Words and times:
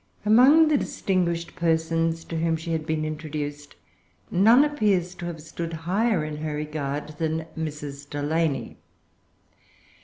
Among 0.25 0.67
the 0.67 0.79
distinguished 0.79 1.55
persons 1.55 2.23
to 2.23 2.37
whom 2.39 2.55
she 2.55 2.71
had 2.71 2.87
been 2.87 3.05
introduced, 3.05 3.75
none 4.31 4.63
appears 4.63 5.13
to 5.13 5.27
have 5.27 5.43
stood 5.43 5.73
higher 5.73 6.25
in 6.25 6.37
her 6.37 6.55
regard 6.55 7.09
than 7.19 7.45
Mrs. 7.55 8.09
Delany. 8.09 8.77